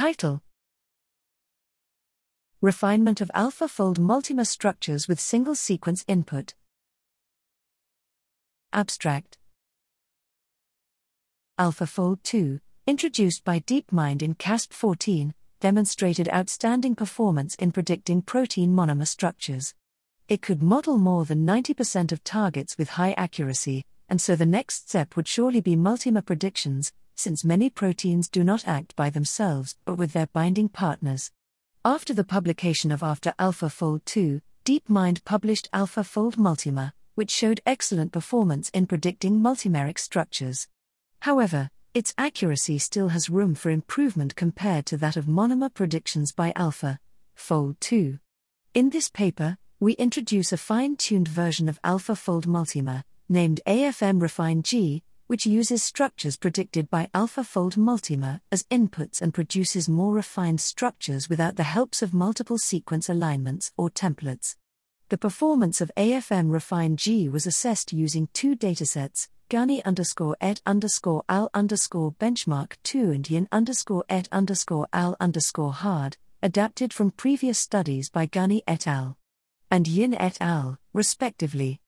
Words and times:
Title 0.00 0.40
Refinement 2.62 3.20
of 3.20 3.30
AlphaFold 3.34 3.98
multimer 3.98 4.46
structures 4.46 5.06
with 5.06 5.20
single 5.20 5.54
sequence 5.54 6.06
input. 6.08 6.54
Abstract 8.72 9.36
AlphaFold 11.58 12.22
2, 12.22 12.60
introduced 12.86 13.44
by 13.44 13.60
DeepMind 13.60 14.22
in 14.22 14.32
CASP 14.32 14.72
14, 14.72 15.34
demonstrated 15.60 16.30
outstanding 16.30 16.94
performance 16.94 17.54
in 17.56 17.70
predicting 17.70 18.22
protein 18.22 18.74
monomer 18.74 19.06
structures. 19.06 19.74
It 20.28 20.40
could 20.40 20.62
model 20.62 20.96
more 20.96 21.26
than 21.26 21.46
90% 21.46 22.10
of 22.10 22.24
targets 22.24 22.78
with 22.78 22.88
high 22.88 23.12
accuracy, 23.18 23.84
and 24.08 24.18
so 24.18 24.34
the 24.34 24.46
next 24.46 24.88
step 24.88 25.14
would 25.14 25.28
surely 25.28 25.60
be 25.60 25.76
multimer 25.76 26.24
predictions, 26.24 26.90
since 27.20 27.44
many 27.44 27.68
proteins 27.68 28.28
do 28.28 28.42
not 28.42 28.66
act 28.66 28.96
by 28.96 29.10
themselves 29.10 29.76
but 29.84 29.96
with 29.96 30.12
their 30.12 30.26
binding 30.28 30.68
partners. 30.68 31.30
After 31.84 32.14
the 32.14 32.24
publication 32.24 32.90
of 32.90 33.02
After 33.02 33.34
AlphaFold 33.38 34.04
2, 34.04 34.40
DeepMind 34.64 35.24
published 35.24 35.68
AlphaFold 35.72 36.36
Multimer, 36.36 36.92
which 37.14 37.30
showed 37.30 37.60
excellent 37.66 38.12
performance 38.12 38.70
in 38.70 38.86
predicting 38.86 39.40
multimeric 39.40 39.98
structures. 39.98 40.68
However, 41.20 41.70
its 41.92 42.14
accuracy 42.16 42.78
still 42.78 43.08
has 43.08 43.28
room 43.28 43.54
for 43.54 43.70
improvement 43.70 44.36
compared 44.36 44.86
to 44.86 44.96
that 44.96 45.16
of 45.16 45.26
monomer 45.26 45.72
predictions 45.72 46.32
by 46.32 46.52
Alpha 46.56 47.00
Fold 47.34 47.80
2. 47.80 48.18
In 48.74 48.90
this 48.90 49.08
paper, 49.08 49.58
we 49.80 49.94
introduce 49.94 50.52
a 50.52 50.56
fine 50.56 50.96
tuned 50.96 51.28
version 51.28 51.68
of 51.68 51.82
AlphaFold 51.82 52.46
Multimer, 52.46 53.02
named 53.28 53.60
AFM 53.66 54.20
Refine 54.20 54.62
G, 54.62 55.02
which 55.30 55.46
uses 55.46 55.80
structures 55.80 56.36
predicted 56.36 56.90
by 56.90 57.08
AlphaFold 57.14 57.76
Multimer 57.76 58.40
as 58.50 58.64
inputs 58.64 59.22
and 59.22 59.32
produces 59.32 59.88
more 59.88 60.12
refined 60.12 60.60
structures 60.60 61.28
without 61.28 61.54
the 61.54 61.62
helps 61.62 62.02
of 62.02 62.12
multiple 62.12 62.58
sequence 62.58 63.08
alignments 63.08 63.70
or 63.76 63.88
templates. 63.88 64.56
The 65.08 65.16
performance 65.16 65.80
of 65.80 65.92
AFM 65.96 66.50
Refine 66.50 66.96
G 66.96 67.28
was 67.28 67.46
assessed 67.46 67.92
using 67.92 68.28
two 68.32 68.56
datasets, 68.56 69.28
Ghani 69.48 69.84
underscore 69.84 70.36
et 70.40 70.60
underscore 70.66 71.22
al 71.28 71.48
underscore 71.54 72.10
benchmark 72.10 72.72
2 72.82 73.12
and 73.12 73.30
yin 73.30 73.46
underscore 73.52 74.04
et 74.08 74.28
underscore 74.32 74.88
al 74.92 75.16
underscore 75.20 75.72
hard, 75.72 76.16
adapted 76.42 76.92
from 76.92 77.12
previous 77.12 77.60
studies 77.60 78.10
by 78.10 78.26
Ghani 78.26 78.62
et 78.66 78.88
al. 78.88 79.16
and 79.70 79.86
yin 79.86 80.12
et 80.12 80.38
al., 80.40 80.80
respectively. 80.92 81.80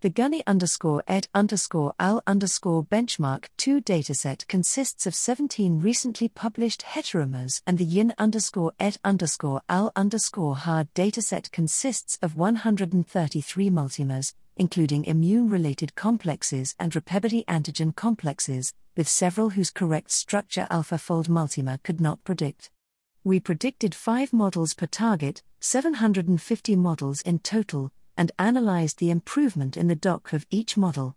The 0.00 0.10
Ghani 0.10 0.42
underscore 0.46 1.02
et 1.08 1.26
underscore 1.34 1.92
al 1.98 2.22
underscore 2.24 2.84
benchmark 2.84 3.46
2 3.56 3.80
dataset 3.80 4.46
consists 4.46 5.08
of 5.08 5.14
17 5.16 5.80
recently 5.80 6.28
published 6.28 6.82
heteromers, 6.82 7.62
and 7.66 7.78
the 7.78 7.84
yin 7.84 8.14
underscore 8.16 8.70
et 8.78 8.96
underscore 9.02 9.60
al 9.68 9.90
underscore 9.96 10.54
hard 10.54 10.86
dataset 10.94 11.50
consists 11.50 12.16
of 12.22 12.36
133 12.36 13.70
multimers, 13.70 14.34
including 14.54 15.04
immune 15.04 15.50
related 15.50 15.96
complexes 15.96 16.76
and 16.78 16.92
repebody 16.92 17.44
antigen 17.46 17.92
complexes, 17.92 18.74
with 18.96 19.08
several 19.08 19.50
whose 19.50 19.72
correct 19.72 20.12
structure 20.12 20.68
AlphaFold 20.70 21.26
multimer 21.26 21.82
could 21.82 22.00
not 22.00 22.22
predict. 22.22 22.70
We 23.24 23.40
predicted 23.40 23.96
5 23.96 24.32
models 24.32 24.74
per 24.74 24.86
target, 24.86 25.42
750 25.58 26.76
models 26.76 27.20
in 27.22 27.40
total, 27.40 27.90
and 28.18 28.32
analyzed 28.38 28.98
the 28.98 29.10
improvement 29.10 29.76
in 29.76 29.86
the 29.86 29.94
DOC 29.94 30.34
of 30.34 30.46
each 30.50 30.76
model. 30.76 31.16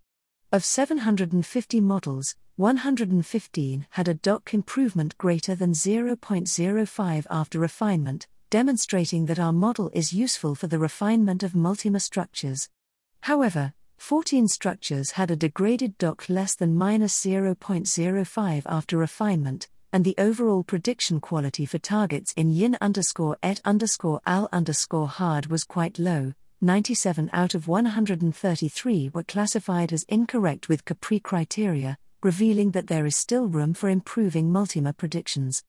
Of 0.53 0.63
750 0.63 1.81
models, 1.81 2.35
115 2.55 3.87
had 3.89 4.07
a 4.07 4.13
DOC 4.13 4.53
improvement 4.53 5.17
greater 5.17 5.55
than 5.55 5.73
0.05 5.73 7.25
after 7.29 7.59
refinement, 7.59 8.27
demonstrating 8.51 9.25
that 9.25 9.39
our 9.39 9.51
model 9.51 9.89
is 9.93 10.13
useful 10.13 10.53
for 10.55 10.67
the 10.67 10.77
refinement 10.77 11.41
of 11.41 11.53
multimer 11.53 12.01
structures. 12.01 12.69
However, 13.21 13.73
14 13.97 14.47
structures 14.47 15.11
had 15.11 15.31
a 15.31 15.35
degraded 15.35 15.97
DOC 15.97 16.29
less 16.29 16.53
than 16.53 16.75
minus 16.75 17.13
0.05 17.19 18.63
after 18.65 18.97
refinement, 18.97 19.69
and 19.93 20.05
the 20.05 20.15
overall 20.17 20.63
prediction 20.63 21.19
quality 21.19 21.65
for 21.65 21.77
targets 21.77 22.33
in 22.33 22.49
yin 22.49 22.77
underscore 22.79 23.37
et 23.41 23.59
underscore 23.65 24.21
al 24.25 24.49
underscore 24.51 25.07
hard 25.07 25.47
was 25.47 25.63
quite 25.63 25.97
low. 25.97 26.33
97 26.63 27.27
out 27.33 27.55
of 27.55 27.67
133 27.67 29.09
were 29.15 29.23
classified 29.23 29.91
as 29.91 30.03
incorrect 30.03 30.69
with 30.69 30.85
Capri 30.85 31.19
criteria, 31.19 31.97
revealing 32.21 32.69
that 32.69 32.85
there 32.85 33.07
is 33.07 33.15
still 33.15 33.47
room 33.47 33.73
for 33.73 33.89
improving 33.89 34.51
multimer 34.51 34.95
predictions. 34.95 35.63